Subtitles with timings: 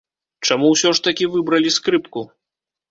[0.47, 2.29] Чаму ўсё ж такі выбралі скрыпку?